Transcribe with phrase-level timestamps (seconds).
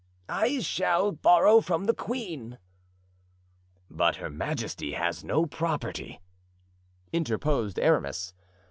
[0.29, 2.57] "I shall borrow from the queen."
[3.87, 6.19] "But her majesty has no property,"
[7.13, 8.33] interposed Aramis.